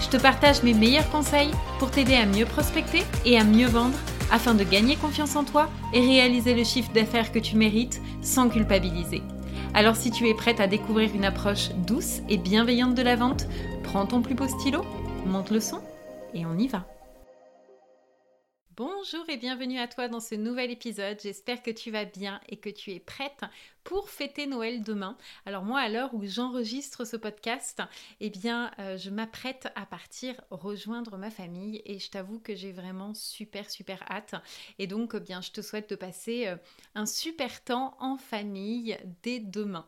[0.00, 3.98] Je te partage mes meilleurs conseils pour t'aider à mieux prospecter et à mieux vendre
[4.32, 8.48] afin de gagner confiance en toi et réaliser le chiffre d'affaires que tu mérites sans
[8.48, 9.22] culpabiliser.
[9.74, 13.46] Alors si tu es prête à découvrir une approche douce et bienveillante de la vente,
[13.84, 14.84] prends ton plus beau stylo,
[15.26, 15.82] monte le son
[16.32, 16.86] et on y va.
[18.76, 21.18] Bonjour et bienvenue à toi dans ce nouvel épisode.
[21.22, 23.42] J'espère que tu vas bien et que tu es prête
[23.84, 25.16] pour fêter Noël demain.
[25.46, 27.82] Alors moi, à l'heure où j'enregistre ce podcast,
[28.20, 32.72] eh bien, euh, je m'apprête à partir rejoindre ma famille et je t'avoue que j'ai
[32.72, 34.34] vraiment super super hâte.
[34.78, 36.56] Et donc, eh bien, je te souhaite de passer euh,
[36.94, 39.86] un super temps en famille dès demain.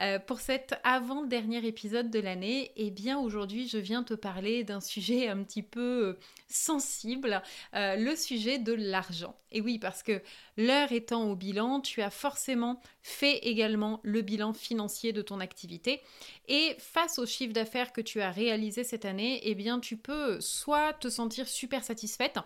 [0.00, 4.80] Euh, pour cet avant-dernier épisode de l'année, eh bien, aujourd'hui, je viens te parler d'un
[4.80, 7.42] sujet un petit peu sensible,
[7.72, 9.36] le sujet de l'argent.
[9.52, 10.22] Et oui, parce que
[10.56, 16.00] l'heure étant au bilan, tu as forcément fait également le bilan financier de ton activité.
[16.48, 20.40] Et face au chiffre d'affaires que tu as réalisé cette année, eh bien, tu peux
[20.40, 22.38] soit te sentir super satisfaite,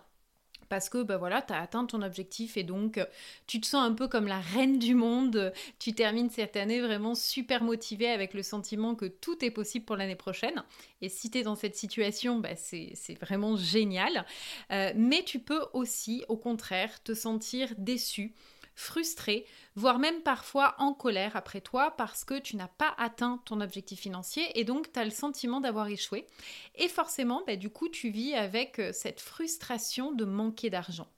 [0.68, 3.00] parce que bah voilà, tu as atteint ton objectif et donc
[3.46, 5.52] tu te sens un peu comme la reine du monde.
[5.78, 9.96] Tu termines cette année vraiment super motivée avec le sentiment que tout est possible pour
[9.96, 10.64] l'année prochaine.
[11.00, 14.24] Et si tu es dans cette situation, bah c'est vraiment génial.
[14.72, 18.34] Euh, mais tu peux aussi, au contraire, te sentir déçu
[18.74, 23.60] frustré, voire même parfois en colère après toi parce que tu n'as pas atteint ton
[23.60, 26.26] objectif financier et donc tu as le sentiment d'avoir échoué.
[26.74, 31.08] Et forcément, bah, du coup, tu vis avec euh, cette frustration de manquer d'argent.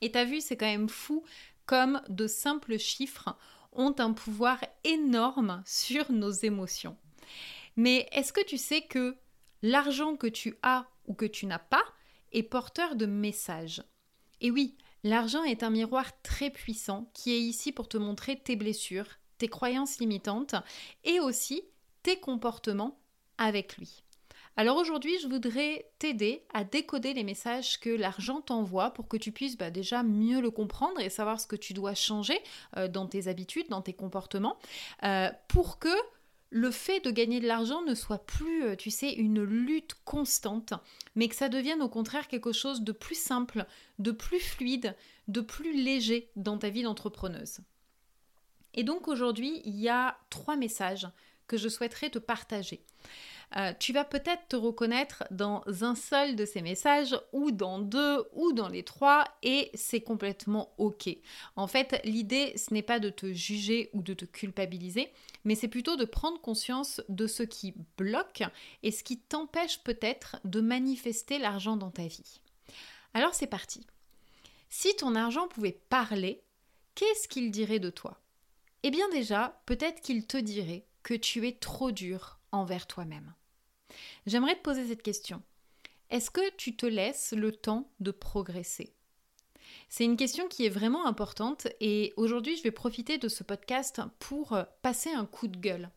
[0.00, 1.24] Et tu as vu, c'est quand même fou
[1.66, 3.36] comme de simples chiffres
[3.72, 6.96] ont un pouvoir énorme sur nos émotions.
[7.76, 9.16] Mais est-ce que tu sais que
[9.62, 11.84] l'argent que tu as ou que tu n'as pas
[12.32, 13.82] est porteur de messages?
[14.40, 18.56] Et oui, L'argent est un miroir très puissant qui est ici pour te montrer tes
[18.56, 19.06] blessures,
[19.36, 20.54] tes croyances limitantes
[21.04, 21.62] et aussi
[22.02, 22.98] tes comportements
[23.36, 24.02] avec lui.
[24.56, 29.30] Alors aujourd'hui, je voudrais t'aider à décoder les messages que l'argent t'envoie pour que tu
[29.30, 32.40] puisses bah, déjà mieux le comprendre et savoir ce que tu dois changer
[32.78, 34.56] euh, dans tes habitudes, dans tes comportements,
[35.02, 35.94] euh, pour que
[36.54, 40.72] le fait de gagner de l'argent ne soit plus, euh, tu sais, une lutte constante,
[41.16, 43.66] mais que ça devienne au contraire quelque chose de plus simple,
[43.98, 44.94] de plus fluide,
[45.26, 47.58] de plus léger dans ta vie d'entrepreneuse.
[48.72, 51.08] Et donc aujourd'hui, il y a trois messages
[51.46, 52.82] que je souhaiterais te partager.
[53.56, 58.24] Euh, tu vas peut-être te reconnaître dans un seul de ces messages ou dans deux
[58.32, 61.08] ou dans les trois et c'est complètement ok.
[61.54, 65.12] En fait, l'idée, ce n'est pas de te juger ou de te culpabiliser,
[65.44, 68.42] mais c'est plutôt de prendre conscience de ce qui bloque
[68.82, 72.40] et ce qui t'empêche peut-être de manifester l'argent dans ta vie.
[73.12, 73.86] Alors c'est parti.
[74.68, 76.42] Si ton argent pouvait parler,
[76.96, 78.20] qu'est-ce qu'il dirait de toi?
[78.82, 83.32] Eh bien déjà, peut-être qu'il te dirait que tu es trop dur envers toi-même.
[84.26, 85.42] J'aimerais te poser cette question.
[86.10, 88.92] Est-ce que tu te laisses le temps de progresser?
[89.88, 94.00] C'est une question qui est vraiment importante et aujourd'hui je vais profiter de ce podcast
[94.18, 95.90] pour passer un coup de gueule.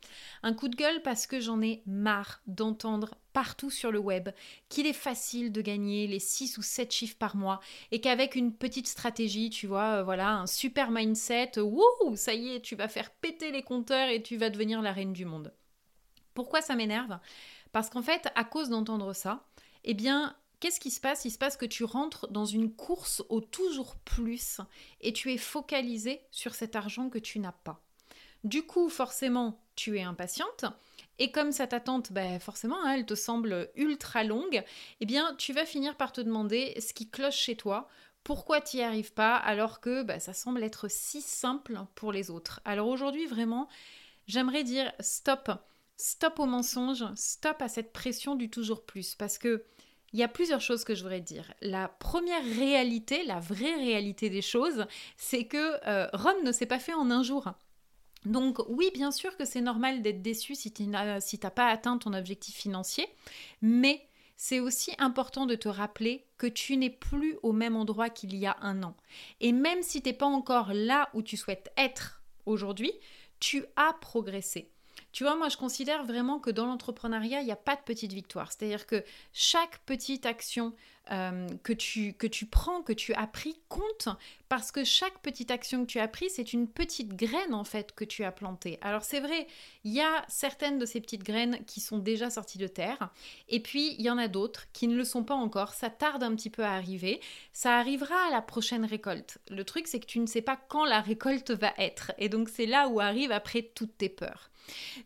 [0.44, 4.30] Un coup de gueule parce que j'en ai marre d'entendre partout sur le web
[4.68, 7.60] qu'il est facile de gagner les 6 ou 7 chiffres par mois
[7.92, 12.56] et qu'avec une petite stratégie, tu vois, euh, voilà, un super mindset, wouh, ça y
[12.56, 15.54] est, tu vas faire péter les compteurs et tu vas devenir la reine du monde.
[16.34, 17.20] Pourquoi ça m'énerve?
[17.74, 19.46] Parce qu'en fait, à cause d'entendre ça,
[19.84, 21.24] eh bien, qu'est-ce qui se passe?
[21.26, 24.62] Il se passe que tu rentres dans une course au toujours plus
[25.00, 27.84] et tu es focalisé sur cet argent que tu n'as pas.
[28.44, 30.66] Du coup, forcément, tu es impatiente.
[31.20, 34.64] Et comme cette attente, ben forcément, hein, elle te semble ultra longue,
[35.00, 37.88] eh bien, tu vas finir par te demander ce qui cloche chez toi,
[38.24, 42.30] pourquoi tu n'y arrives pas, alors que ben, ça semble être si simple pour les
[42.30, 42.60] autres?
[42.66, 43.68] Alors aujourd'hui, vraiment,
[44.28, 45.50] j'aimerais dire stop
[45.98, 49.16] stop au mensonge, stop à cette pression du toujours plus.
[49.16, 49.64] Parce que
[50.14, 51.54] il y a plusieurs choses que je voudrais dire.
[51.62, 54.86] La première réalité, la vraie réalité des choses,
[55.18, 57.52] c'est que euh, Rome ne s'est pas fait en un jour.
[58.28, 61.22] Donc oui, bien sûr que c'est normal d'être déçu si tu n'as
[61.56, 63.08] pas atteint ton objectif financier,
[63.62, 68.36] mais c'est aussi important de te rappeler que tu n'es plus au même endroit qu'il
[68.36, 68.96] y a un an.
[69.40, 72.92] Et même si tu n'es pas encore là où tu souhaites être aujourd'hui,
[73.40, 74.72] tu as progressé.
[75.18, 78.14] Tu vois, moi, je considère vraiment que dans l'entrepreneuriat, il n'y a pas de petite
[78.14, 78.52] victoire.
[78.52, 79.04] C'est-à-dire que
[79.34, 80.76] chaque petite action
[81.10, 84.10] euh, que, tu, que tu prends, que tu as pris, compte
[84.48, 87.96] parce que chaque petite action que tu as prise, c'est une petite graine en fait
[87.96, 88.78] que tu as plantée.
[88.82, 89.48] Alors c'est vrai,
[89.84, 93.10] il y a certaines de ces petites graines qui sont déjà sorties de terre
[93.50, 95.74] et puis il y en a d'autres qui ne le sont pas encore.
[95.74, 97.22] Ça tarde un petit peu à arriver.
[97.54, 99.40] Ça arrivera à la prochaine récolte.
[99.50, 102.50] Le truc, c'est que tu ne sais pas quand la récolte va être et donc
[102.50, 104.52] c'est là où arrivent après toutes tes peurs.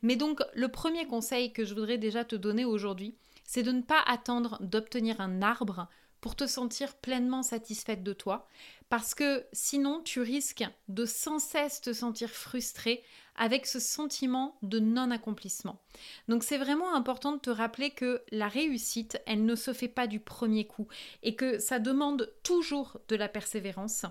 [0.01, 3.81] Mais donc le premier conseil que je voudrais déjà te donner aujourd'hui, c'est de ne
[3.81, 5.87] pas attendre d'obtenir un arbre
[6.21, 8.47] pour te sentir pleinement satisfaite de toi,
[8.89, 13.03] parce que sinon tu risques de sans cesse te sentir frustrée
[13.35, 15.81] avec ce sentiment de non-accomplissement.
[16.27, 20.05] Donc c'est vraiment important de te rappeler que la réussite, elle ne se fait pas
[20.05, 20.87] du premier coup,
[21.23, 24.05] et que ça demande toujours de la persévérance,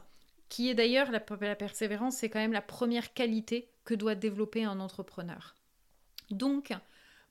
[0.49, 4.65] qui est d'ailleurs la, la persévérance, c'est quand même la première qualité que doit développer
[4.65, 5.55] un entrepreneur.
[6.31, 6.73] Donc,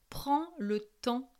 [0.09, 1.31] prends le temps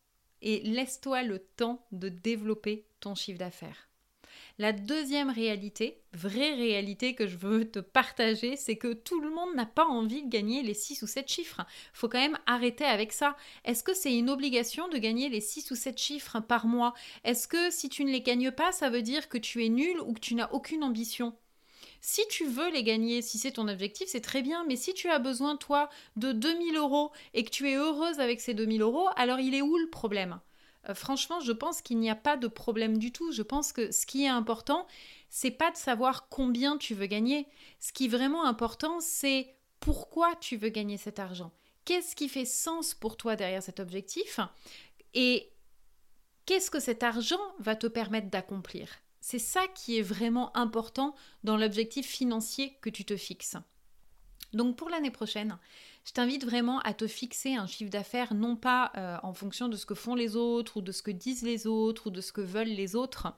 [0.42, 3.90] et laisse-toi le temps de développer ton chiffre d'affaires.
[4.58, 9.56] La deuxième réalité, vraie réalité que je veux te partager, c'est que tout le monde
[9.56, 11.62] n'a pas envie de gagner les 6 ou 7 chiffres.
[11.94, 13.38] Faut quand même arrêter avec ça.
[13.64, 16.94] Est-ce que c'est une obligation de gagner les 6 ou 7 chiffres par mois?
[17.24, 20.00] Est-ce que si tu ne les gagnes pas, ça veut dire que tu es nul
[20.02, 21.36] ou que tu n'as aucune ambition?
[22.02, 25.10] Si tu veux les gagner, si c'est ton objectif, c'est très bien, mais si tu
[25.10, 29.10] as besoin, toi, de 2000 euros et que tu es heureuse avec ces 2000 euros,
[29.16, 30.40] alors il est où le problème?
[30.88, 33.32] Euh, Franchement, je pense qu'il n'y a pas de problème du tout.
[33.32, 34.88] Je pense que ce qui est important,
[35.30, 37.48] c'est pas de savoir combien tu veux gagner.
[37.80, 41.52] Ce qui est vraiment important, c'est pourquoi tu veux gagner cet argent.
[41.86, 44.40] Qu'est-ce qui fait sens pour toi derrière cet objectif?
[45.14, 45.52] Et
[46.46, 48.90] qu'est-ce que cet argent va te permettre d'accomplir?
[49.30, 53.58] C'est ça qui est vraiment important dans l'objectif financier que tu te fixes.
[54.54, 55.60] Donc pour l'année prochaine,
[56.04, 59.78] je t'invite vraiment à te fixer un chiffre d'affaires non pas euh, en fonction de
[59.78, 62.32] ce que font les autres ou de ce que disent les autres ou de ce
[62.32, 63.32] que veulent les autres,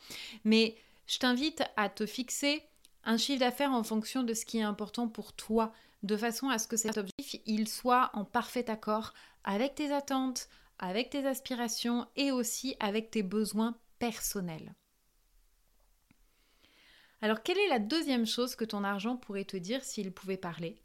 [0.46, 0.78] mais
[1.08, 2.64] je t'invite à te fixer
[3.04, 5.74] un chiffre d'affaires en fonction de ce qui est important pour toi,
[6.04, 10.48] de façon à ce que cet objectif soit en parfait accord avec tes attentes,
[10.80, 14.74] avec tes aspirations et aussi avec tes besoins personnels.
[17.22, 20.78] Alors quelle est la deuxième chose que ton argent pourrait te dire s'il pouvait parler?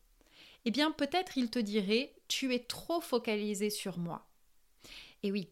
[0.65, 4.27] Eh bien peut-être il te dirait tu es trop focalisé sur moi.
[5.23, 5.49] Et oui,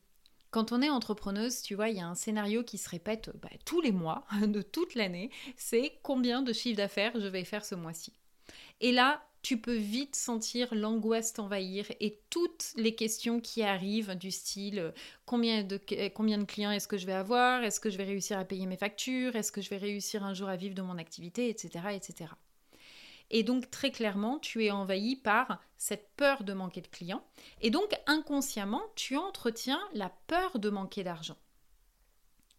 [0.50, 3.48] quand on est entrepreneuse, tu vois, il y a un scénario qui se répète bah,
[3.64, 7.74] tous les mois de toute l'année, c'est combien de chiffre d'affaires je vais faire ce
[7.74, 8.12] mois-ci?
[8.80, 14.30] Et là, tu peux vite sentir l'angoisse t'envahir et toutes les questions qui arrivent du
[14.30, 14.90] style euh,
[15.26, 18.04] combien de, euh, combien de clients est-ce que je vais avoir, est-ce que je vais
[18.04, 20.80] réussir à payer mes factures, est-ce que je vais réussir un jour à vivre de
[20.80, 21.84] mon activité, etc.
[21.92, 22.30] etc.
[23.30, 27.22] Et donc très clairement, tu es envahi par cette peur de manquer de clients
[27.60, 31.36] et donc inconsciemment, tu entretiens la peur de manquer d'argent.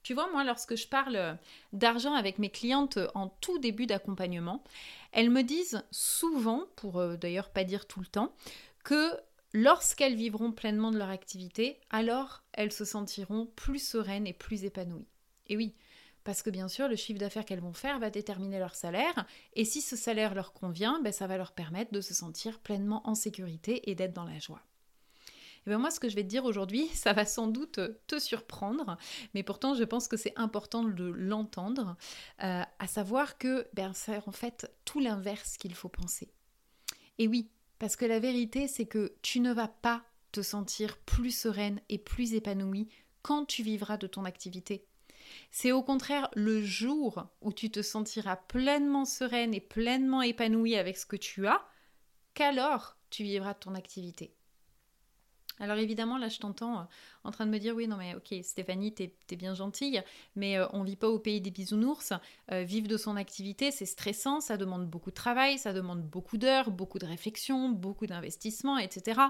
[0.05, 1.39] Tu vois, moi, lorsque je parle
[1.73, 4.63] d'argent avec mes clientes en tout début d'accompagnement,
[5.11, 8.31] elles me disent souvent, pour euh, d'ailleurs pas dire tout le temps,
[8.83, 9.09] que
[9.51, 15.07] lorsqu'elles vivront pleinement de leur activité, alors elles se sentiront plus sereines et plus épanouies.
[15.47, 15.73] Et oui,
[16.23, 19.65] parce que bien sûr, le chiffre d'affaires qu'elles vont faire va déterminer leur salaire, et
[19.65, 23.15] si ce salaire leur convient, ben, ça va leur permettre de se sentir pleinement en
[23.15, 24.61] sécurité et d'être dans la joie.
[25.65, 28.19] Et bien moi, ce que je vais te dire aujourd'hui, ça va sans doute te
[28.19, 28.97] surprendre,
[29.33, 31.95] mais pourtant, je pense que c'est important de l'entendre,
[32.43, 36.31] euh, à savoir que ben, c'est en fait tout l'inverse qu'il faut penser.
[37.17, 41.31] Et oui, parce que la vérité, c'est que tu ne vas pas te sentir plus
[41.31, 42.89] sereine et plus épanouie
[43.21, 44.85] quand tu vivras de ton activité.
[45.51, 50.97] C'est au contraire le jour où tu te sentiras pleinement sereine et pleinement épanouie avec
[50.97, 51.65] ce que tu as
[52.33, 54.35] qu'alors tu vivras de ton activité.
[55.59, 56.83] Alors évidemment, là, je t'entends euh,
[57.23, 60.01] en train de me dire, oui, non, mais ok, Stéphanie, t'es es bien gentille,
[60.35, 62.13] mais on euh, on vit pas au pays des bisounours.
[62.51, 66.37] Euh, vivre de son activité, c'est stressant, ça demande beaucoup de travail, ça demande beaucoup
[66.37, 69.21] d'heures, beaucoup de réflexion, beaucoup d'investissement, etc.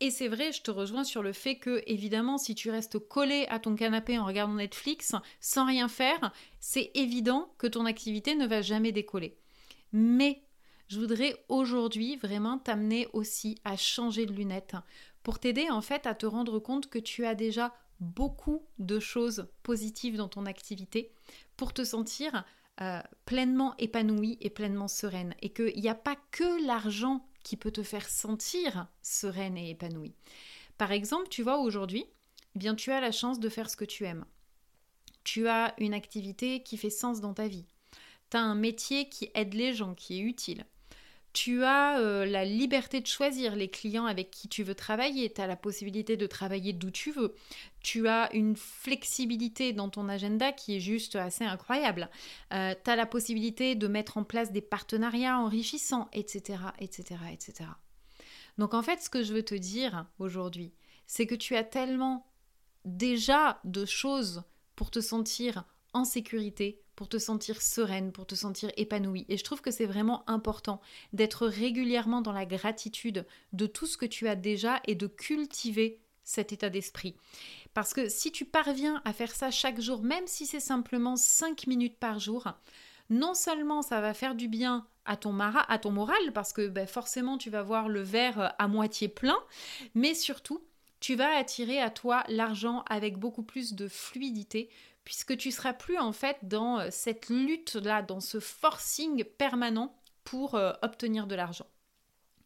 [0.00, 3.46] Et c'est vrai, je te rejoins sur le fait que, évidemment, si tu restes collé
[3.48, 8.46] à ton canapé en regardant Netflix sans rien faire, c'est évident que ton activité ne
[8.46, 9.38] va jamais décoller.
[9.92, 10.42] Mais
[10.88, 14.76] je voudrais aujourd'hui vraiment t'amener aussi à changer de lunettes
[15.24, 19.48] pour t'aider en fait à te rendre compte que tu as déjà beaucoup de choses
[19.64, 21.10] positives dans ton activité
[21.56, 22.44] pour te sentir
[22.80, 27.70] euh, pleinement épanouie et pleinement sereine et qu'il n'y a pas que l'argent qui peut
[27.70, 30.14] te faire sentir sereine et épanouie.
[30.76, 32.04] Par exemple, tu vois aujourd'hui,
[32.54, 34.26] eh bien tu as la chance de faire ce que tu aimes.
[35.24, 37.64] Tu as une activité qui fait sens dans ta vie.
[38.28, 40.66] Tu as un métier qui aide les gens, qui est utile
[41.34, 45.32] Tu as euh, la liberté de choisir les clients avec qui tu veux travailler.
[45.32, 47.34] Tu as la possibilité de travailler d'où tu veux.
[47.80, 52.08] Tu as une flexibilité dans ton agenda qui est juste assez incroyable.
[52.52, 57.68] Euh, tu as la possibilité de mettre en place des partenariats enrichissants, etc., etc., etc.
[58.56, 60.72] Donc en fait, ce que je veux te dire aujourd'hui,
[61.08, 62.30] c'est que tu as tellement
[62.84, 64.44] déjà de choses
[64.76, 65.64] pour te sentir
[65.94, 69.26] en sécurité, pour te sentir sereine, pour te sentir épanouie.
[69.28, 70.80] Et je trouve que c'est vraiment important
[71.12, 76.00] d'être régulièrement dans la gratitude de tout ce que tu as déjà et de cultiver
[76.22, 77.16] cet état d'esprit.
[77.74, 81.66] Parce que si tu parviens à faire ça chaque jour, même si c'est simplement 5
[81.66, 82.48] minutes par jour,
[83.10, 86.86] non seulement ça va faire du bien à ton, à ton moral, parce que ben,
[86.86, 89.38] forcément tu vas voir le verre à moitié plein,
[89.94, 90.64] mais surtout
[91.00, 94.70] tu vas attirer à toi l'argent avec beaucoup plus de fluidité
[95.04, 99.94] puisque tu seras plus en fait dans euh, cette lutte là, dans ce forcing permanent
[100.24, 101.66] pour euh, obtenir de l'argent.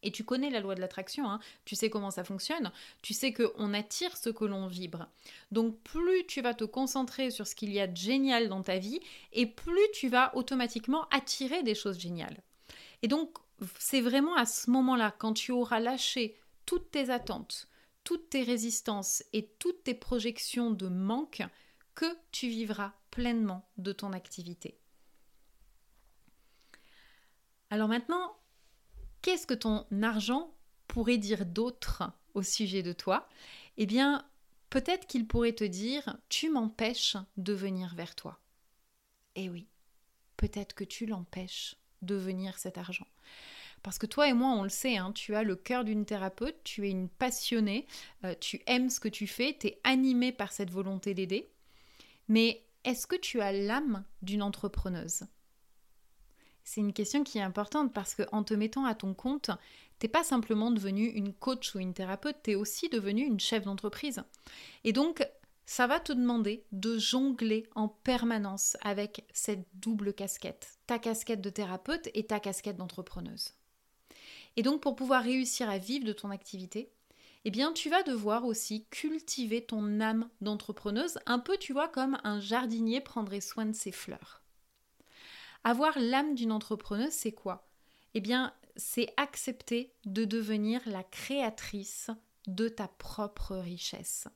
[0.02, 1.40] Et tu connais la loi de l'attraction, hein.
[1.64, 2.70] tu sais comment ça fonctionne,
[3.02, 5.08] tu sais qu'on attire ce que l'on vibre.
[5.50, 8.78] Donc plus tu vas te concentrer sur ce qu'il y a de génial dans ta
[8.78, 9.00] vie,
[9.32, 12.42] et plus tu vas automatiquement attirer des choses géniales.
[13.02, 13.38] Et donc
[13.80, 17.68] c'est vraiment à ce moment-là, quand tu auras lâché toutes tes attentes,
[18.04, 21.42] toutes tes résistances et toutes tes projections de manque
[21.98, 24.78] que tu vivras pleinement de ton activité.
[27.70, 28.36] Alors maintenant,
[29.20, 30.54] qu'est-ce que ton argent
[30.86, 33.28] pourrait dire d'autre au sujet de toi?
[33.78, 34.24] Eh bien,
[34.70, 38.38] peut-être qu'il pourrait te dire tu m'empêches de venir vers toi.
[39.34, 39.66] Eh oui,
[40.36, 43.08] peut-être que tu l'empêches de venir cet argent.
[43.82, 46.62] Parce que toi et moi, on le sait, hein, tu as le cœur d'une thérapeute,
[46.62, 47.88] tu es une passionnée,
[48.22, 51.50] euh, tu aimes ce que tu fais, tu es animée par cette volonté d'aider.
[52.28, 55.24] Mais est-ce que tu as l'âme d'une entrepreneuse?
[56.64, 59.50] C'est une question qui est importante parce qu'en te mettant à ton compte,
[59.98, 63.64] t'es pas simplement devenue une coach ou une thérapeute, tu es aussi devenue une chef
[63.64, 64.22] d'entreprise.
[64.84, 65.26] Et donc,
[65.64, 71.50] ça va te demander de jongler en permanence avec cette double casquette, ta casquette de
[71.50, 73.54] thérapeute et ta casquette d'entrepreneuse.
[74.56, 76.90] Et donc pour pouvoir réussir à vivre de ton activité,
[77.44, 82.18] eh bien tu vas devoir aussi cultiver ton âme d'entrepreneuse, un peu tu vois comme
[82.24, 84.42] un jardinier prendrait soin de ses fleurs.
[85.64, 87.68] Avoir l'âme d'une entrepreneuse, c'est quoi?
[88.14, 92.10] Eh bien, c'est accepter de devenir la créatrice
[92.48, 94.26] de ta propre richesse.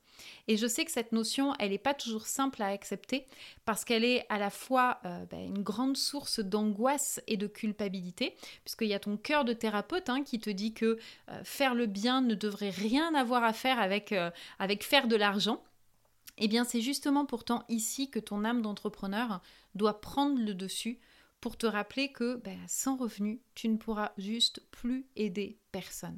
[0.47, 3.25] Et je sais que cette notion, elle n'est pas toujours simple à accepter
[3.65, 8.35] parce qu'elle est à la fois euh, ben, une grande source d'angoisse et de culpabilité,
[8.63, 11.87] puisqu'il y a ton cœur de thérapeute hein, qui te dit que euh, faire le
[11.87, 14.29] bien ne devrait rien avoir à faire avec, euh,
[14.59, 15.63] avec faire de l'argent.
[16.37, 19.41] Eh bien, c'est justement pourtant ici que ton âme d'entrepreneur
[19.75, 20.99] doit prendre le dessus
[21.41, 26.17] pour te rappeler que ben, sans revenu, tu ne pourras juste plus aider personne.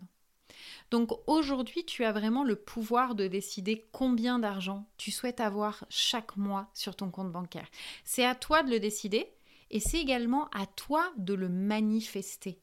[0.91, 6.37] Donc aujourd'hui, tu as vraiment le pouvoir de décider combien d'argent tu souhaites avoir chaque
[6.37, 7.69] mois sur ton compte bancaire.
[8.03, 9.31] C'est à toi de le décider
[9.71, 12.59] et c'est également à toi de le manifester.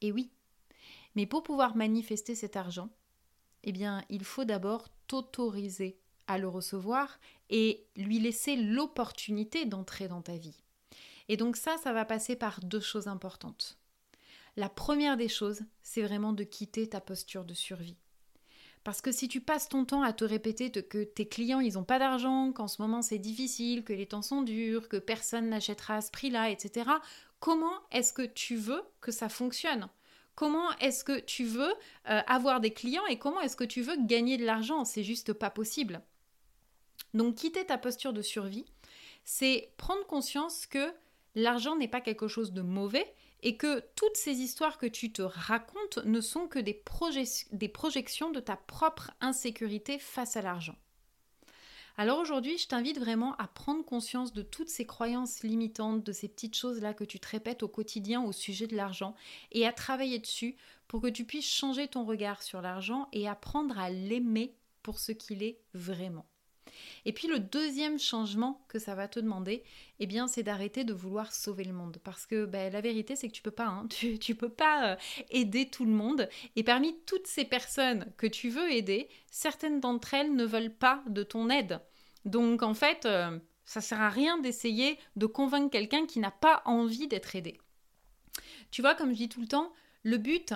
[0.00, 0.30] Et oui,
[1.14, 2.90] mais pour pouvoir manifester cet argent,
[3.62, 7.18] eh bien, il faut d'abord t'autoriser à le recevoir
[7.50, 10.62] et lui laisser l'opportunité d'entrer dans ta vie.
[11.28, 13.78] Et donc ça, ça va passer par deux choses importantes.
[14.56, 17.96] La première des choses, c'est vraiment de quitter ta posture de survie.
[18.84, 21.84] Parce que si tu passes ton temps à te répéter que tes clients, ils n'ont
[21.84, 25.96] pas d'argent, qu'en ce moment c'est difficile, que les temps sont durs, que personne n'achètera
[25.96, 26.90] à ce prix-là, etc.,
[27.40, 29.88] comment est-ce que tu veux que ça fonctionne?
[30.34, 31.72] Comment est-ce que tu veux
[32.10, 34.84] euh, avoir des clients et comment est-ce que tu veux gagner de l'argent?
[34.84, 36.02] C'est juste pas possible.
[37.14, 38.66] Donc quitter ta posture de survie,
[39.24, 40.92] c'est prendre conscience que
[41.34, 43.06] l'argent n'est pas quelque chose de mauvais
[43.44, 46.82] et que toutes ces histoires que tu te racontes ne sont que des,
[47.52, 50.76] des projections de ta propre insécurité face à l'argent.
[51.96, 56.26] Alors aujourd'hui, je t'invite vraiment à prendre conscience de toutes ces croyances limitantes, de ces
[56.26, 59.14] petites choses-là que tu te répètes au quotidien au sujet de l'argent,
[59.52, 60.56] et à travailler dessus
[60.88, 65.12] pour que tu puisses changer ton regard sur l'argent et apprendre à l'aimer pour ce
[65.12, 66.26] qu'il est vraiment.
[67.04, 69.62] Et puis le deuxième changement que ça va te demander,
[70.00, 71.98] eh bien, c'est d'arrêter de vouloir sauver le monde.
[72.02, 73.86] Parce que ben, la vérité, c'est que tu peux pas, hein.
[74.20, 74.96] tu, peux pas euh,
[75.30, 76.28] aider tout le monde.
[76.56, 81.02] Et parmi toutes ces personnes que tu veux aider, certaines d'entre elles ne veulent pas
[81.08, 81.80] de ton aide.
[82.24, 86.62] Donc en fait, euh, ça sert à rien d'essayer de convaincre quelqu'un qui n'a pas
[86.64, 87.60] envie d'être aidé.
[88.70, 90.54] Tu vois, comme je dis tout le temps, le but,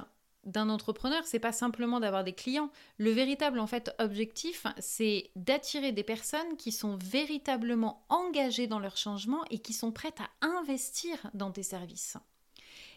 [0.48, 2.70] d'un entrepreneur, c'est pas simplement d'avoir des clients.
[2.96, 8.96] Le véritable en fait objectif, c'est d'attirer des personnes qui sont véritablement engagées dans leur
[8.96, 12.16] changement et qui sont prêtes à investir dans tes services.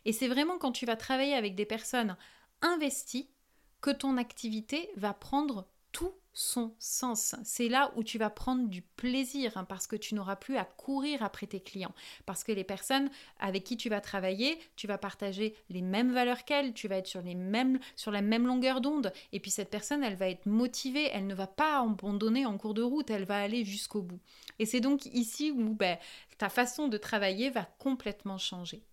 [0.06, 2.16] Et c'est vraiment quand tu vas travailler avec des personnes
[2.62, 3.30] investies
[3.82, 7.36] que ton activité va prendre tout son sens.
[7.44, 10.64] C'est là où tu vas prendre du plaisir hein, parce que tu n'auras plus à
[10.64, 11.94] courir après tes clients.
[12.26, 13.10] Parce que les personnes
[13.40, 17.08] avec qui tu vas travailler, tu vas partager les mêmes valeurs qu'elles, tu vas être
[17.08, 19.12] sur, les mêmes, sur la même longueur d'onde.
[19.34, 22.74] Et puis cette personne, elle va être motivée, elle ne va pas abandonner en cours
[22.74, 24.20] de route, elle va aller jusqu'au bout.
[24.60, 25.98] Et c'est donc ici où ben,
[26.38, 28.84] ta façon de travailler va complètement changer.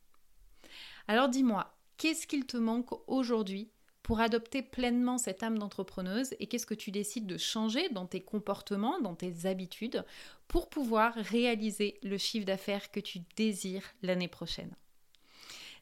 [1.07, 3.71] Alors dis-moi, qu'est-ce qu'il te manque aujourd'hui
[4.09, 8.23] pour adopter pleinement cette âme d'entrepreneuse et qu'est-ce que tu décides de changer dans tes
[8.23, 10.03] comportements, dans tes habitudes
[10.49, 14.75] pour pouvoir réaliser le chiffre d'affaires que tu désires l'année prochaine?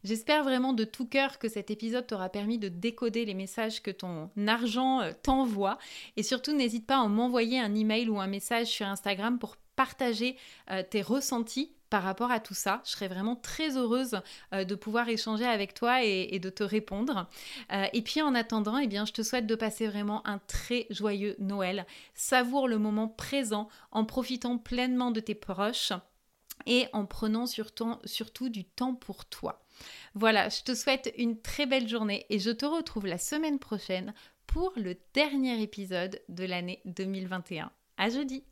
[0.02, 3.92] J'espère vraiment de tout cœur que cet épisode t'aura permis de décoder les messages que
[3.92, 5.78] ton argent euh, t'envoie
[6.16, 10.36] et surtout n'hésite pas à m'envoyer un email ou un message sur Instagram pour partager
[10.70, 12.82] euh, tes ressentis par rapport à tout ça.
[12.84, 14.20] Je serais vraiment très heureuse
[14.52, 17.28] euh, de pouvoir échanger avec toi et, de te répondre.
[17.72, 20.86] Euh, et puis en attendant, eh bien, je te souhaite de passer vraiment un très
[20.90, 21.86] joyeux Noël.
[22.14, 25.92] Savoure le moment présent en profitant pleinement de tes proches
[26.66, 29.62] et en prenant surtout, surtout du temps pour toi.
[30.14, 34.14] Voilà, je te souhaite une très belle journée et je te retrouve la semaine prochaine
[34.46, 37.70] pour le dernier épisode de l'année 2021.
[37.98, 38.44] À jeudi!